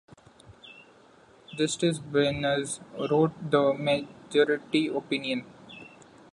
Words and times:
Justice 1.55 1.99
Byrnes 1.99 2.79
wrote 2.97 3.51
the 3.51 3.73
majority 3.75 4.87
opinion. 4.87 5.45